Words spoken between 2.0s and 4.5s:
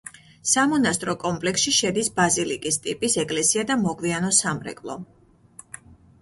ბაზილიკის ტიპის ეკლესია და მოგვიანო